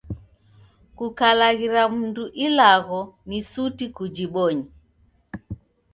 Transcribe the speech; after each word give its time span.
Kukalaghira 0.97 1.81
mndu 1.95 2.23
ilagho 2.45 3.01
ni 3.27 3.39
suti 3.51 3.85
kujibonye. 3.95 4.67